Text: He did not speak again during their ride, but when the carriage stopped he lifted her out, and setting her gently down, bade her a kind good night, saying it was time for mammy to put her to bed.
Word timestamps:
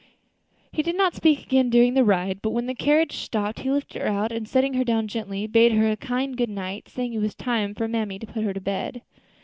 He 0.71 0.81
did 0.81 0.97
not 0.97 1.13
speak 1.13 1.43
again 1.43 1.69
during 1.69 1.93
their 1.93 2.03
ride, 2.03 2.41
but 2.41 2.49
when 2.53 2.65
the 2.65 2.73
carriage 2.73 3.17
stopped 3.17 3.59
he 3.59 3.69
lifted 3.69 4.01
her 4.01 4.07
out, 4.07 4.31
and 4.31 4.47
setting 4.47 4.73
her 4.73 4.83
gently 4.83 5.41
down, 5.45 5.51
bade 5.51 5.73
her 5.73 5.91
a 5.91 5.95
kind 5.95 6.35
good 6.35 6.49
night, 6.49 6.89
saying 6.89 7.13
it 7.13 7.19
was 7.19 7.35
time 7.35 7.75
for 7.75 7.87
mammy 7.87 8.17
to 8.17 8.25
put 8.25 8.43
her 8.43 8.51
to 8.51 8.61
bed. 8.61 9.03